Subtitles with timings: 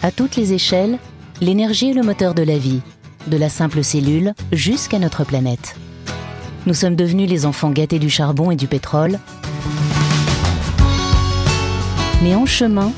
[0.00, 0.98] À toutes les échelles,
[1.40, 2.82] l'énergie est le moteur de la vie,
[3.26, 5.74] de la simple cellule jusqu'à notre planète.
[6.66, 9.18] Nous sommes devenus les enfants gâtés du charbon et du pétrole.
[12.22, 12.92] Mais en chemin,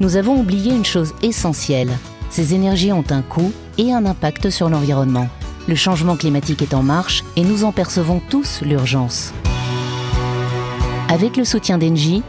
[0.00, 1.90] nous avons oublié une chose essentielle.
[2.28, 5.28] Ces énergies ont un coût et un impact sur l'environnement.
[5.68, 9.32] Le changement climatique est en marche et nous en percevons tous l'urgence.
[11.08, 12.22] Avec le soutien d'Engie,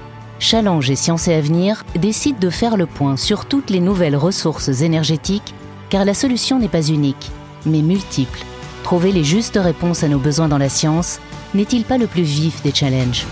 [0.43, 4.81] Challenge et Sciences et Avenir décident de faire le point sur toutes les nouvelles ressources
[4.81, 5.55] énergétiques,
[5.89, 7.31] car la solution n'est pas unique,
[7.65, 8.39] mais multiple.
[8.83, 11.21] Trouver les justes réponses à nos besoins dans la science
[11.53, 13.25] n'est-il pas le plus vif des challenges?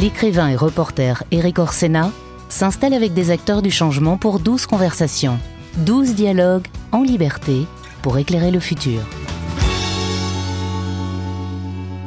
[0.00, 2.12] L'écrivain et reporter Eric Orsena
[2.48, 5.40] s'installe avec des acteurs du changement pour 12 conversations,
[5.78, 7.66] 12 dialogues en liberté
[8.00, 9.00] pour éclairer le futur.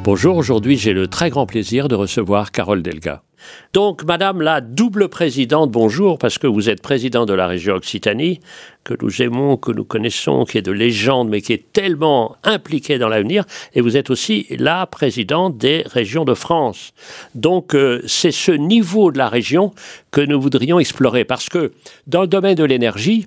[0.04, 3.22] Bonjour, aujourd'hui j'ai le très grand plaisir de recevoir Carole Delga.
[3.72, 8.40] Donc, Madame la double présidente, bonjour, parce que vous êtes président de la région Occitanie,
[8.84, 12.98] que nous aimons, que nous connaissons, qui est de légende, mais qui est tellement impliquée
[12.98, 16.92] dans l'avenir, et vous êtes aussi la présidente des régions de France.
[17.34, 19.72] Donc, euh, c'est ce niveau de la région
[20.10, 21.72] que nous voudrions explorer, parce que
[22.06, 23.26] dans le domaine de l'énergie,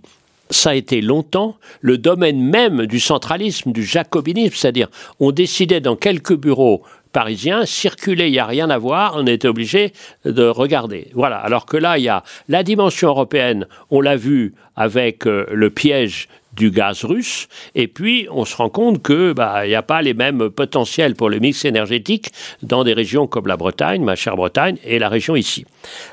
[0.51, 5.95] ça a été longtemps le domaine même du centralisme, du jacobinisme, c'est-à-dire on décidait dans
[5.95, 9.93] quelques bureaux parisiens, circuler, il n'y a rien à voir, on était obligé
[10.25, 11.07] de regarder.
[11.13, 15.45] Voilà, alors que là, il y a la dimension européenne, on l'a vu avec euh,
[15.51, 19.81] le piège du gaz russe, et puis on se rend compte que bah, n'y a
[19.81, 22.31] pas les mêmes potentiels pour le mix énergétique
[22.61, 25.65] dans des régions comme la Bretagne, ma chère Bretagne, et la région ici.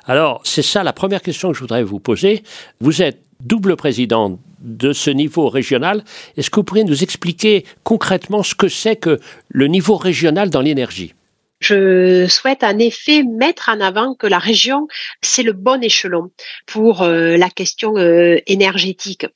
[0.06, 2.42] Alors, c'est ça la première question que je voudrais vous poser.
[2.80, 6.05] Vous êtes double président de ce niveau régional.
[6.36, 10.61] Est-ce que vous pourriez nous expliquer concrètement ce que c'est que le niveau régional dans
[10.61, 11.14] l'énergie?
[11.61, 14.86] Je souhaite en effet mettre en avant que la région,
[15.22, 16.30] c'est le bon échelon
[16.67, 19.27] pour euh, la question euh, énergétique.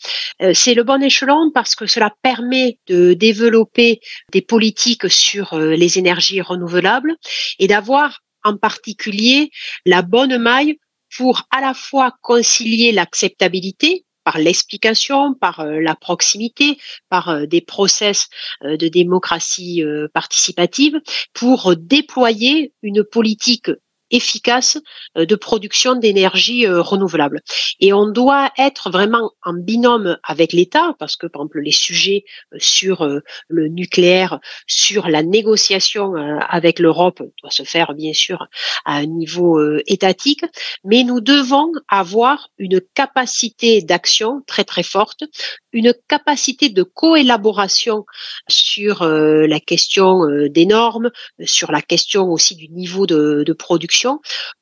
[0.41, 4.01] Euh, c'est le bon échelon parce que cela permet de développer
[4.31, 7.17] des politiques sur les énergies renouvelables
[7.59, 9.51] et d'avoir en particulier
[9.85, 10.79] la bonne maille
[11.17, 16.79] pour à la fois concilier l'acceptabilité par l'explication, par euh, la proximité,
[17.09, 18.29] par euh, des process
[18.63, 19.83] euh, de démocratie
[20.15, 21.01] participative,
[21.33, 23.71] pour déployer une politique
[24.13, 24.79] efficace
[25.17, 27.41] euh, de production d'énergie euh, renouvelable.
[27.81, 32.25] Et on doit être vraiment en binôme avec l'État, parce que par exemple les sujets
[32.53, 33.09] euh, sur
[33.49, 36.15] le nucléaire, sur la négociation
[36.49, 38.47] avec l'Europe doit se faire bien sûr
[38.85, 40.45] à un niveau étatique,
[40.85, 45.25] mais nous devons avoir une capacité d'action très très forte,
[45.73, 48.05] une capacité de coélaboration
[48.49, 51.11] sur la question des normes,
[51.45, 54.02] sur la question aussi du niveau de, de production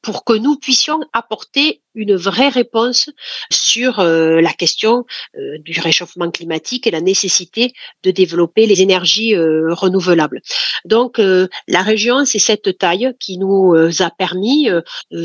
[0.02, 3.10] pour que nous puissions apporter une vraie réponse
[3.50, 5.04] sur euh, la question
[5.36, 10.40] euh, du réchauffement climatique et la nécessité de développer les énergies euh, renouvelables.
[10.84, 14.68] Donc la région, c'est cette taille qui nous a permis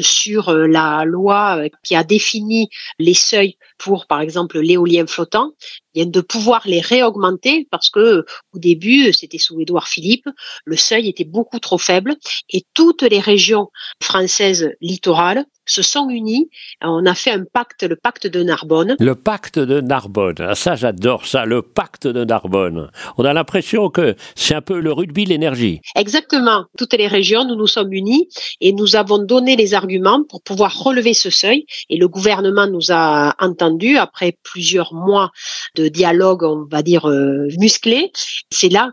[0.02, 5.54] sur la loi qui a défini les seuils pour, par exemple, l'éolien flottant,
[5.96, 10.28] de pouvoir les réaugmenter parce que au début, c'était sous Édouard Philippe,
[10.66, 12.16] le seuil était beaucoup trop faible
[12.50, 13.70] et toutes les régions
[14.02, 16.50] françaises littorales se sont unis.
[16.82, 18.96] On a fait un pacte, le pacte de Narbonne.
[19.00, 20.36] Le pacte de Narbonne.
[20.40, 22.90] Ah, ça, j'adore ça, le pacte de Narbonne.
[23.18, 25.82] On a l'impression que c'est un peu le rugby, l'énergie.
[25.96, 26.66] Exactement.
[26.78, 28.28] Toutes les régions, nous nous sommes unis
[28.62, 31.66] et nous avons donné les arguments pour pouvoir relever ce seuil.
[31.90, 35.32] Et le gouvernement nous a entendus après plusieurs mois
[35.76, 38.12] de dialogue, on va dire, euh, musclé.
[38.52, 38.92] C'est là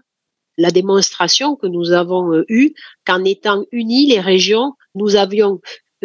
[0.59, 2.75] la démonstration que nous avons euh, eue
[3.07, 5.61] qu'en étant unis, les régions, nous avions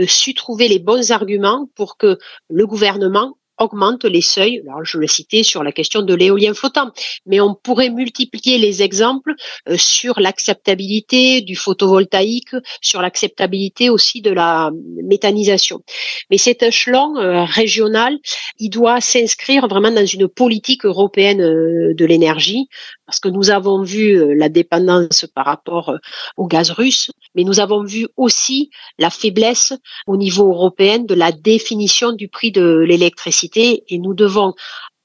[0.06, 2.18] su trouver les bons arguments pour que
[2.50, 4.62] le gouvernement augmente les seuils.
[4.68, 6.92] Alors, je le citais sur la question de l'éolien flottant,
[7.26, 9.34] mais on pourrait multiplier les exemples
[9.68, 14.72] euh, sur l'acceptabilité du photovoltaïque, sur l'acceptabilité aussi de la
[15.04, 15.82] méthanisation.
[16.30, 18.18] Mais cet échelon euh, régional,
[18.60, 22.68] il doit s'inscrire vraiment dans une politique européenne de l'énergie,
[23.06, 25.94] parce que nous avons vu la dépendance par rapport
[26.36, 29.74] au gaz russe, mais nous avons vu aussi la faiblesse
[30.08, 34.54] au niveau européen de la définition du prix de l'électricité et nous devons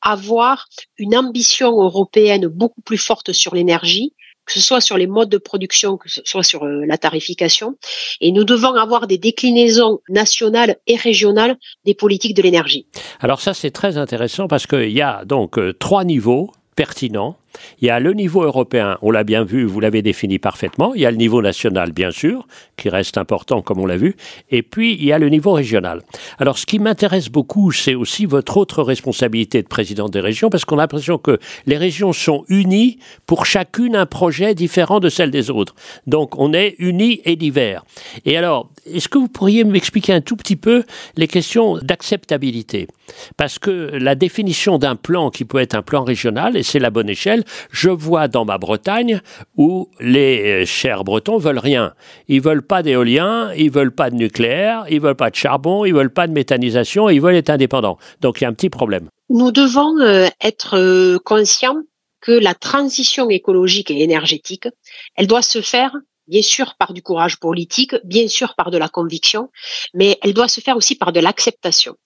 [0.03, 0.67] avoir
[0.99, 4.13] une ambition européenne beaucoup plus forte sur l'énergie,
[4.45, 7.77] que ce soit sur les modes de production, que ce soit sur euh, la tarification.
[8.21, 12.87] Et nous devons avoir des déclinaisons nationales et régionales des politiques de l'énergie.
[13.21, 17.37] Alors ça, c'est très intéressant parce qu'il y a donc euh, trois niveaux pertinents
[17.81, 20.95] Il y a le niveau européen, on l'a bien vu, vous l'avez défini parfaitement.
[20.95, 22.47] Il y a le niveau national, bien sûr,
[22.77, 24.17] qui reste important, comme on l'a vu.
[24.51, 26.03] Et puis, il y a le niveau régional.
[26.39, 30.65] Alors, ce qui m'intéresse beaucoup, c'est aussi votre autre responsabilité de président des régions, parce
[30.65, 35.31] qu'on a l'impression que les régions sont unies pour chacune un projet différent de celle
[35.31, 35.75] des autres.
[36.07, 37.85] Donc, on est unis et divers.
[38.25, 40.85] Et alors, est-ce que vous pourriez m'expliquer un tout petit peu
[41.17, 42.89] les questions d'acceptabilité?
[43.37, 46.91] Parce que la définition d'un plan qui peut être un plan régional, et c'est la
[46.91, 49.21] bonne échelle, je vois dans ma Bretagne
[49.57, 51.95] où les euh, chers Bretons veulent rien.
[52.29, 55.95] Ils veulent pas d'éolien, ils veulent pas de nucléaire, ils veulent pas de charbon, ils
[55.95, 57.99] veulent pas de méthanisation, ils veulent être indépendants.
[58.21, 59.09] Donc il y a un petit problème.
[59.29, 61.83] Nous devons euh, être euh, conscients
[62.21, 64.69] que la transition écologique et énergétique,
[65.17, 65.93] elle doit se faire
[66.29, 69.51] bien sûr par du courage politique, bien sûr par de la conviction,
[69.95, 71.97] mais elle doit se faire aussi par de l'acceptation.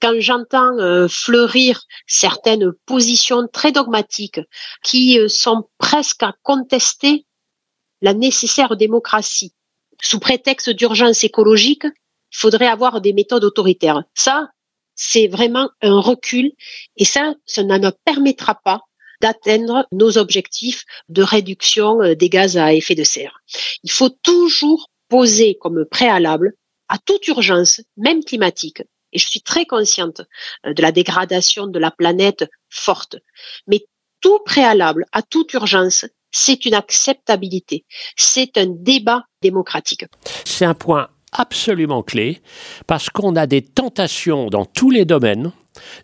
[0.00, 4.40] Quand j'entends euh, fleurir certaines positions très dogmatiques
[4.82, 7.26] qui euh, sont presque à contester
[8.02, 9.52] la nécessaire démocratie
[10.02, 14.02] sous prétexte d'urgence écologique, il faudrait avoir des méthodes autoritaires.
[14.14, 14.48] Ça,
[14.94, 16.52] c'est vraiment un recul
[16.96, 18.80] et ça, ça ne permettra pas
[19.20, 23.40] d'atteindre nos objectifs de réduction euh, des gaz à effet de serre.
[23.82, 26.54] Il faut toujours poser comme préalable
[26.88, 30.22] à toute urgence, même climatique, et je suis très consciente
[30.66, 33.16] euh, de la dégradation de la planète forte,
[33.66, 33.84] mais
[34.20, 37.84] tout préalable à toute urgence, c'est une acceptabilité,
[38.16, 40.04] c'est un débat démocratique.
[40.44, 42.40] C'est un point absolument clé
[42.86, 45.52] parce qu'on a des tentations dans tous les domaines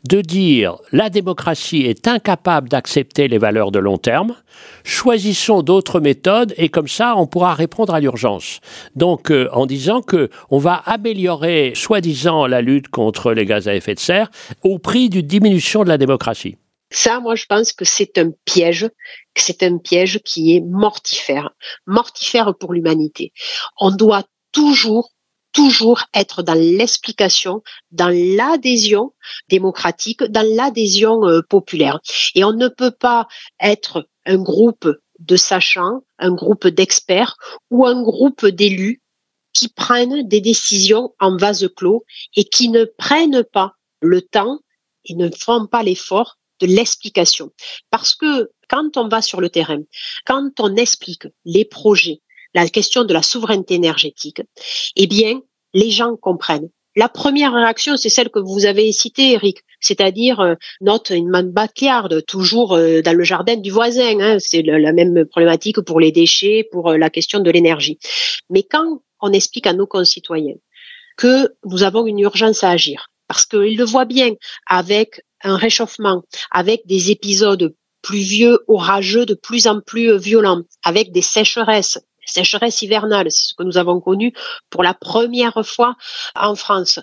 [0.09, 4.35] de dire la démocratie est incapable d'accepter les valeurs de long terme,
[4.85, 8.61] choisissons d'autres méthodes et comme ça on pourra répondre à l'urgence.
[8.95, 13.75] Donc euh, en disant que on va améliorer soi-disant la lutte contre les gaz à
[13.75, 14.31] effet de serre
[14.63, 16.57] au prix d'une diminution de la démocratie.
[16.91, 18.89] Ça, moi, je pense que c'est un piège,
[19.35, 21.51] c'est un piège qui est mortifère,
[21.87, 23.33] mortifère pour l'humanité.
[23.81, 24.23] On doit
[24.53, 25.11] toujours
[25.57, 29.15] toujours être dans l'explication, dans l'adhésion
[29.49, 31.99] démocratique, dans l'adhésion euh, populaire.
[32.35, 33.27] Et on ne peut pas
[33.59, 34.87] être un groupe
[35.19, 37.39] de sachants, un groupe d'experts
[37.71, 39.01] ou un groupe d'élus
[39.55, 42.05] qui prennent des décisions en vase clos
[42.37, 44.61] et qui ne prennent pas le temps
[45.07, 47.51] et ne font pas l'effort de l'explication.
[47.89, 49.81] Parce que quand on va sur le terrain,
[50.27, 52.21] quand on explique les projets,
[52.65, 54.41] la question de la souveraineté énergétique,
[54.97, 55.41] eh bien,
[55.75, 56.71] les gens comprennent.
[56.97, 61.43] La première réaction, c'est celle que vous avez citée, Eric, c'est-à-dire euh, not in my
[61.45, 64.19] backyard, toujours euh, dans le jardin du voisin.
[64.21, 64.39] Hein.
[64.39, 67.99] c'est la même problématique pour les déchets, pour euh, la question de l'énergie.
[68.49, 70.55] Mais quand on explique à nos concitoyens
[71.19, 74.31] que nous avons une urgence à agir, parce qu'ils le voient bien
[74.67, 81.23] avec un réchauffement, avec des épisodes pluvieux, orageux de plus en plus violents, avec des
[81.23, 84.33] sécheresses, sécheresse hivernale, c'est ce que nous avons connu
[84.71, 85.97] pour la première fois
[86.35, 87.01] en France.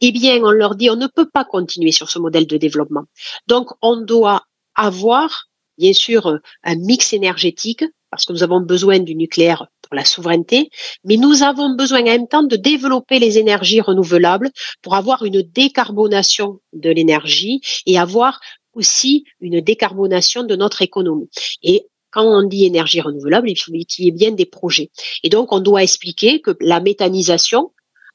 [0.00, 3.04] Eh bien, on leur dit, on ne peut pas continuer sur ce modèle de développement.
[3.46, 4.42] Donc, on doit
[4.74, 5.46] avoir,
[5.78, 10.70] bien sûr, un mix énergétique, parce que nous avons besoin du nucléaire pour la souveraineté,
[11.04, 14.50] mais nous avons besoin en même temps de développer les énergies renouvelables
[14.82, 18.40] pour avoir une décarbonation de l'énergie et avoir
[18.72, 21.28] aussi une décarbonation de notre économie.
[22.14, 24.90] Quand on dit énergie renouvelable, il faut qu'il y ait bien des projets.
[25.24, 27.72] Et donc, on doit expliquer que la méthanisation,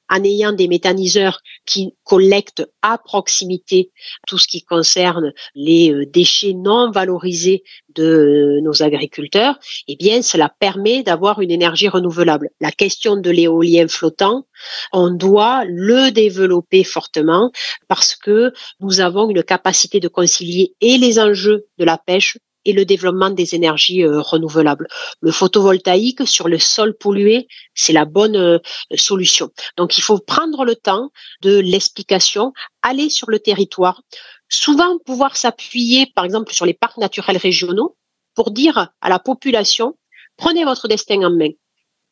[0.10, 3.92] en ayant des méthaniseurs qui collectent à proximité
[4.26, 7.64] tout ce qui concerne les euh, déchets non valorisés
[7.94, 12.50] de nos agriculteurs, eh bien, cela permet d'avoir une énergie renouvelable.
[12.62, 14.48] La question de l'éolien flottant,
[14.94, 17.52] on doit le développer fortement
[17.90, 22.74] parce que nous avons une capacité de concilier et les enjeux de la pêche et
[22.74, 24.88] le développement des énergies euh, renouvelables.
[25.22, 28.60] Le photovoltaïque sur le sol pollué, c'est la bonne euh,
[28.96, 29.50] solution.
[29.78, 31.10] Donc il faut prendre le temps
[31.42, 34.02] de l'explication, aller sur le territoire,
[34.50, 37.96] souvent pouvoir s'appuyer par exemple sur les parcs naturels régionaux
[38.36, 39.98] pour dire à la population,
[40.38, 41.52] prenez votre destin en main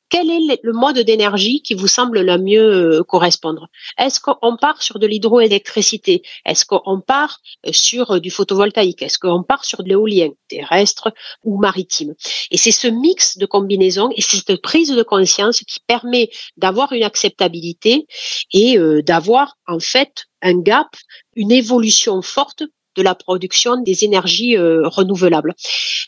[0.09, 3.67] quel est le mode d'énergie qui vous semble le mieux euh, correspondre?
[3.97, 6.21] Est-ce qu'on part sur de l'hydroélectricité?
[6.45, 9.01] Est-ce qu'on part euh, sur euh, du photovoltaïque?
[9.01, 12.13] Est-ce qu'on part sur de l'éolien terrestre ou maritime?
[12.51, 17.03] Et c'est ce mix de combinaisons et cette prise de conscience qui permet d'avoir une
[17.03, 18.07] acceptabilité
[18.53, 20.87] et d'avoir en fait un gap,
[21.35, 22.63] une évolution forte
[22.97, 25.53] de la production des énergies euh, renouvelables.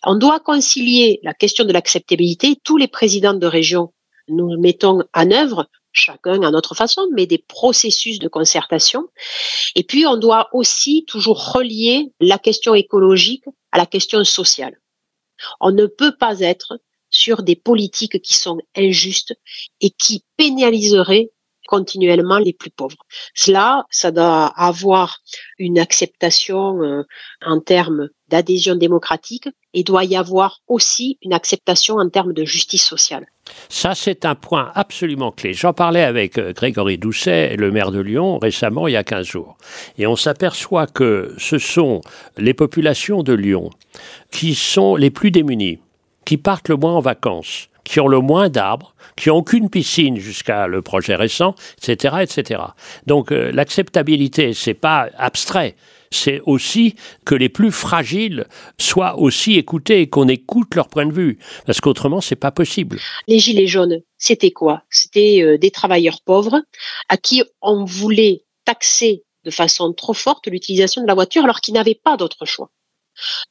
[0.03, 2.58] On doit concilier la question de l'acceptabilité.
[2.63, 3.93] Tous les présidents de région,
[4.27, 9.08] nous mettons en œuvre chacun à notre façon, mais des processus de concertation.
[9.75, 14.79] Et puis, on doit aussi toujours relier la question écologique à la question sociale.
[15.60, 16.79] On ne peut pas être
[17.10, 19.34] sur des politiques qui sont injustes
[19.81, 21.31] et qui pénaliseraient
[21.69, 23.05] continuellement les plus pauvres.
[23.35, 25.19] Cela, ça doit avoir
[25.59, 27.03] une acceptation euh,
[27.45, 32.83] en termes d'adhésion démocratique et doit y avoir aussi une acceptation en termes de justice
[32.83, 33.27] sociale.
[33.69, 35.53] Ça, c'est un point absolument clé.
[35.53, 39.27] J'en parlais avec euh, Grégory Doucet, le maire de Lyon, récemment, il y a 15
[39.27, 39.55] jours.
[39.99, 42.01] Et on s'aperçoit que ce sont
[42.38, 43.69] les populations de Lyon
[44.31, 45.81] qui sont les plus démunies,
[46.25, 50.17] qui partent le moins en vacances, qui ont le moins d'arbres, qui n'ont aucune piscine
[50.17, 52.62] jusqu'à le projet récent, etc., etc.
[53.08, 55.75] Donc euh, l'acceptabilité, c'est pas abstrait.
[56.12, 58.46] C'est aussi que les plus fragiles
[58.79, 63.00] soient aussi écoutés et qu'on écoute leur point de vue, parce qu'autrement c'est pas possible.
[63.27, 64.84] Les gilets jaunes, c'était quoi?
[64.91, 66.62] C'était euh, des travailleurs pauvres
[67.10, 71.74] à qui on voulait taxer de façon trop forte l'utilisation de la voiture alors qu'ils
[71.74, 72.69] n'avaient pas d'autre choix.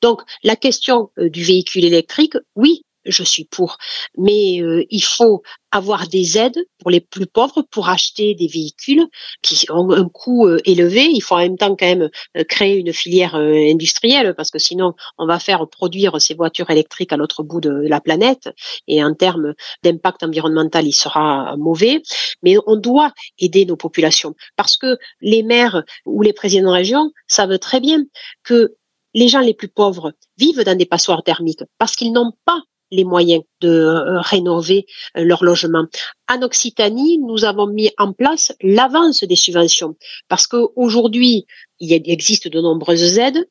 [0.00, 3.78] Donc la question euh, du véhicule électrique, oui, je suis pour.
[4.16, 9.06] Mais euh, il faut avoir des aides pour les plus pauvres pour acheter des véhicules
[9.42, 11.08] qui ont un coût euh, élevé.
[11.12, 14.94] Il faut en même temps quand même euh, créer une filière industrielle parce que sinon
[15.18, 18.48] on va faire produire ces voitures électriques à l'autre bout de la planète
[18.86, 22.02] et en termes d'impact environnemental, il sera mauvais.
[22.42, 27.10] Mais on doit aider nos populations parce que les maires ou les présidents de région
[27.26, 28.04] savent très bien
[28.42, 28.74] que
[29.14, 33.04] les gens les plus pauvres vivent dans des passoires thermiques parce qu'ils n'ont pas les
[33.04, 35.86] moyens de euh, rénover euh, leur logement.
[36.28, 39.96] En Occitanie, nous avons mis en place l'avance des subventions
[40.28, 41.46] parce qu'aujourd'hui,
[41.80, 43.48] il existe de nombreuses aides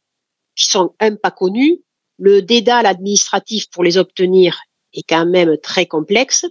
[0.55, 1.81] qui sont un pas connues.
[2.19, 4.59] Le dédale administratif pour les obtenir
[4.93, 6.45] est quand même très complexe.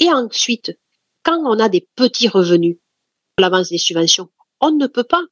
[0.00, 0.76] Et ensuite,
[1.22, 2.76] quand on a des petits revenus,
[3.38, 4.28] l'avance des subventions,
[4.60, 5.22] on ne peut pas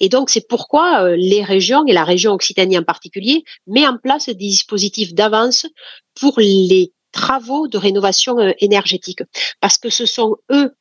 [0.00, 3.98] et donc, c'est pourquoi euh, les régions, et la région Occitanie en particulier, met en
[3.98, 5.66] place des dispositifs d'avance
[6.20, 9.20] pour les travaux de rénovation euh, énergétique.
[9.60, 10.74] Parce que ce sont eux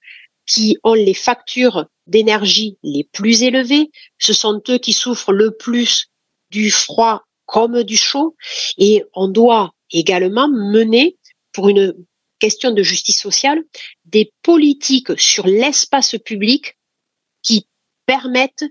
[0.46, 6.08] qui ont les factures d'énergie les plus élevées, ce sont eux qui souffrent le plus
[6.52, 8.36] du froid comme du chaud,
[8.78, 11.18] et on doit également mener,
[11.54, 11.94] pour une
[12.40, 13.64] question de justice sociale,
[14.06, 16.78] des politiques sur l'espace public
[17.42, 17.68] qui
[18.06, 18.66] permettent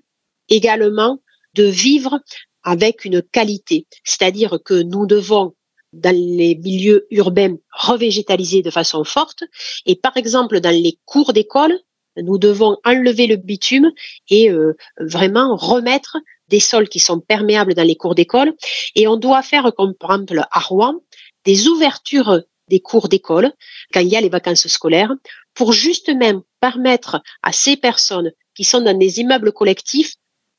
[0.49, 1.21] également
[1.55, 2.21] de vivre
[2.63, 3.87] avec une qualité.
[4.05, 5.55] C'est-à-dire que nous devons
[5.93, 9.45] dans les milieux urbains revégétaliser de façon forte
[9.87, 11.79] et par exemple dans les cours d'école,
[12.17, 13.93] nous devons enlever le bitume
[14.29, 18.55] et euh, vraiment remettre des sols qui sont perméables dans les cours d'école
[18.95, 21.01] et on doit faire comme par exemple à Rouen
[21.45, 23.53] des ouvertures des cours d'école
[23.93, 25.13] quand il y a les vacances scolaires
[25.55, 30.15] pour justement permettre à ces personnes qui sont dans des immeubles collectifs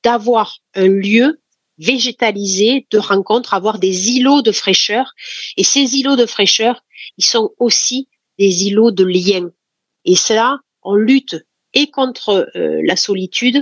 [0.08, 1.42] d'avoir un lieu
[1.78, 5.12] végétalisé de rencontre, avoir des îlots de fraîcheur.
[5.58, 6.82] Et ces îlots de fraîcheur,
[7.18, 8.08] ils sont aussi
[8.40, 9.50] des îlots de lien.
[10.06, 11.36] Et cela, on lutte
[11.74, 13.62] et contre euh, la solitude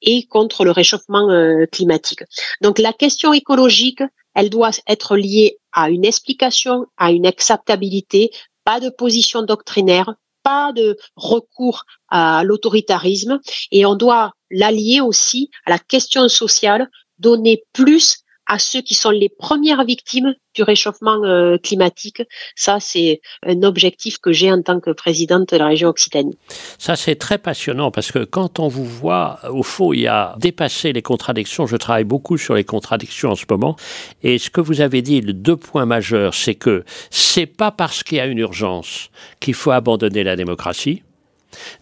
[0.00, 2.22] et contre le réchauffement euh, climatique.
[2.60, 4.04] Donc la question écologique,
[4.36, 8.30] elle doit être liée à une explication, à une acceptabilité,
[8.62, 13.40] pas de position doctrinaire, pas de recours à l'autoritarisme
[13.72, 19.10] et on doit l'allier aussi à la question sociale, donner plus à ceux qui sont
[19.10, 22.22] les premières victimes du réchauffement euh, climatique.
[22.54, 26.36] Ça, c'est un objectif que j'ai en tant que présidente de la région Occitanie.
[26.78, 30.34] Ça, c'est très passionnant parce que quand on vous voit, au fond, il y a
[30.38, 31.66] dépassé les contradictions.
[31.66, 33.76] Je travaille beaucoup sur les contradictions en ce moment.
[34.22, 38.02] Et ce que vous avez dit, le deux points majeurs, c'est que c'est pas parce
[38.02, 39.10] qu'il y a une urgence
[39.40, 41.02] qu'il faut abandonner la démocratie.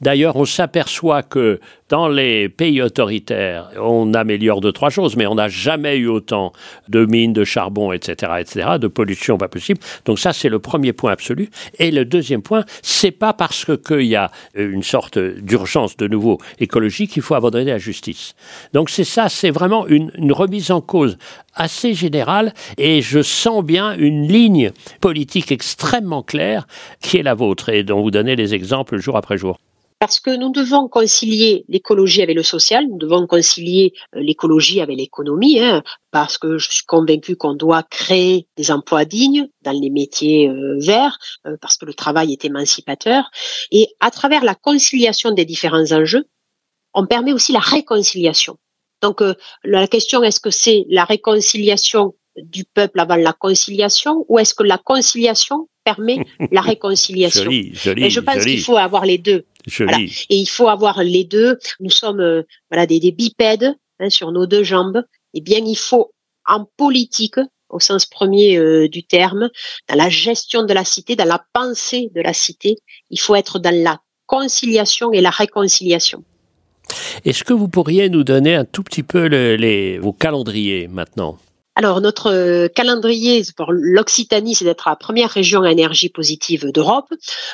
[0.00, 1.60] D'ailleurs, on s'aperçoit que
[1.92, 6.54] dans les pays autoritaires, on améliore deux, trois choses, mais on n'a jamais eu autant
[6.88, 9.78] de mines, de charbon, etc., etc., de pollution pas possible.
[10.06, 11.50] Donc ça, c'est le premier point absolu.
[11.78, 16.38] Et le deuxième point, c'est pas parce qu'il y a une sorte d'urgence de nouveau
[16.60, 18.36] écologique qu'il faut abandonner la justice.
[18.72, 21.18] Donc c'est ça, c'est vraiment une, une remise en cause
[21.54, 24.70] assez générale et je sens bien une ligne
[25.02, 26.66] politique extrêmement claire
[27.02, 29.58] qui est la vôtre et dont vous donnez les exemples jour après jour
[30.02, 34.96] parce que nous devons concilier l'écologie avec le social, nous devons concilier euh, l'écologie avec
[34.96, 39.90] l'économie, hein, parce que je suis convaincue qu'on doit créer des emplois dignes dans les
[39.90, 41.16] métiers euh, verts,
[41.46, 43.30] euh, parce que le travail est émancipateur,
[43.70, 46.24] et à travers la conciliation des différents enjeux,
[46.94, 48.58] on permet aussi la réconciliation.
[49.02, 49.22] Donc
[49.62, 54.62] la question est-ce que c'est la réconciliation du peuple avant la conciliation, ou est-ce que
[54.62, 56.18] la conciliation permet
[56.50, 57.44] la réconciliation?
[57.44, 59.44] Joli, joli, Et je pense qu'il faut avoir les deux.
[60.30, 61.58] Et il faut avoir les deux.
[61.80, 65.02] Nous sommes euh, voilà des, des bipèdes hein, sur nos deux jambes.
[65.34, 66.12] Eh bien, il faut
[66.46, 67.38] en politique
[67.72, 69.48] au sens premier euh, du terme,
[69.88, 72.76] dans la gestion de la cité, dans la pensée de la cité.
[73.10, 76.22] Il faut être dans la conciliation et la réconciliation.
[77.24, 81.38] Est-ce que vous pourriez nous donner un tout petit peu les, vos calendriers maintenant?
[81.74, 87.06] Alors, notre euh, calendrier pour l'Occitanie, c'est d'être la première région à énergie positive d'Europe.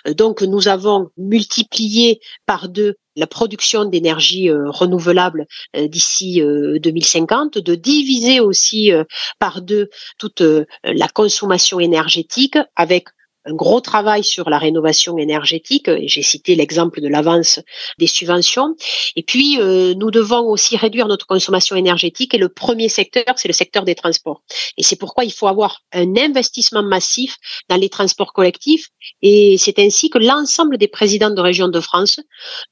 [0.08, 7.74] Euh, donc, nous avons multiplié par deux la production d'énergie euh, renouvelable d'ici 2050, de
[7.74, 8.92] diviser aussi
[9.40, 10.40] par deux toute
[10.84, 13.08] la consommation énergétique avec
[13.48, 15.90] un gros travail sur la rénovation énergétique.
[16.04, 17.60] J'ai cité l'exemple de l'avance
[17.98, 18.76] des subventions.
[19.16, 22.34] Et puis, euh, nous devons aussi réduire notre consommation énergétique.
[22.34, 24.42] Et le premier secteur, c'est le secteur des transports.
[24.76, 27.36] Et c'est pourquoi il faut avoir un investissement massif
[27.68, 28.88] dans les transports collectifs.
[29.22, 32.20] Et c'est ainsi que l'ensemble des présidents de région de France,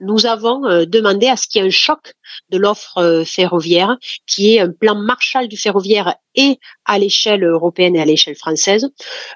[0.01, 2.13] nous avons euh, demandé à ce qu'il y ait un choc
[2.51, 7.97] de l'offre euh, ferroviaire, qui est un plan Marshall du ferroviaire et à l'échelle européenne
[7.97, 8.89] et à l'échelle française,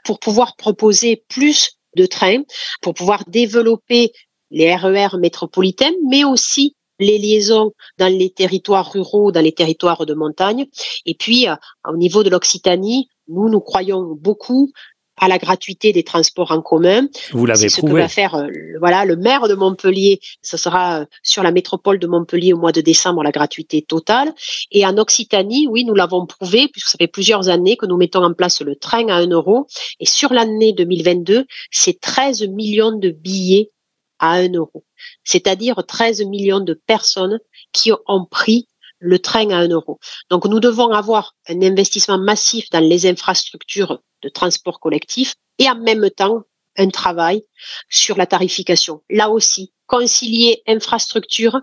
[0.04, 2.42] pour pouvoir proposer plus de trains,
[2.82, 4.12] pour pouvoir développer
[4.50, 10.14] les RER métropolitains, mais aussi les liaisons dans les territoires ruraux, dans les territoires de
[10.14, 10.66] montagne.
[11.06, 11.56] Et puis, euh,
[11.88, 14.70] au niveau de l'Occitanie, nous, nous croyons beaucoup
[15.16, 17.06] à la gratuité des transports en commun.
[17.32, 18.48] Vous l'avez ce que va faire euh,
[18.78, 20.20] voilà le maire de Montpellier.
[20.42, 24.32] Ce sera euh, sur la métropole de Montpellier au mois de décembre la gratuité totale.
[24.70, 28.24] Et en Occitanie, oui, nous l'avons prouvé puisque ça fait plusieurs années que nous mettons
[28.24, 29.66] en place le train à 1 euro.
[30.00, 33.70] Et sur l'année 2022, c'est 13 millions de billets
[34.18, 34.84] à 1 euro.
[35.24, 37.38] C'est-à-dire 13 millions de personnes
[37.72, 38.68] qui ont pris
[39.00, 39.98] le train à 1 euro.
[40.30, 45.76] Donc nous devons avoir un investissement massif dans les infrastructures de transport collectif et en
[45.76, 46.42] même temps
[46.76, 47.42] un travail
[47.88, 49.02] sur la tarification.
[49.10, 51.60] Là aussi, concilier infrastructure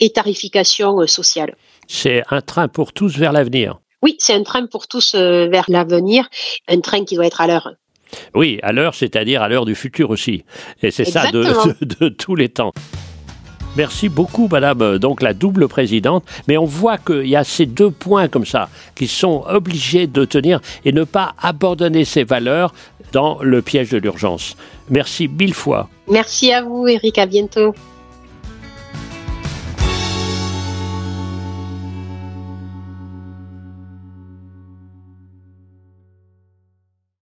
[0.00, 1.56] et tarification euh, sociale.
[1.88, 3.78] C'est un train pour tous vers l'avenir.
[4.02, 6.28] Oui, c'est un train pour tous euh, vers l'avenir,
[6.68, 7.72] un train qui doit être à l'heure.
[8.34, 10.44] Oui, à l'heure, c'est-à-dire à l'heure du futur aussi.
[10.82, 12.72] Et c'est ça de tous les temps.
[13.76, 16.24] Merci beaucoup, Madame, euh, donc la double présidente.
[16.46, 20.24] Mais on voit qu'il y a ces deux points comme ça qui sont obligés de
[20.24, 22.72] tenir et ne pas abandonner ces valeurs
[23.12, 24.56] dans le piège de l'urgence.
[24.90, 25.88] Merci mille fois.
[26.08, 27.18] Merci à vous, Eric.
[27.18, 27.74] À bientôt.